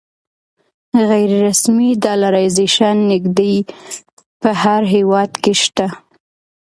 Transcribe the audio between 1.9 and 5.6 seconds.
ډالرایزیشن نږدې په هر هېواد کې